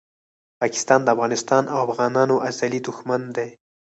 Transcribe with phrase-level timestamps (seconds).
[0.61, 3.47] پاکستان دافغانستان او افغانانو ازلي دښمن ده